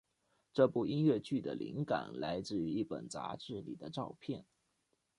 [0.51, 4.47] 这部音乐剧的灵感来自于一本杂志里的照片。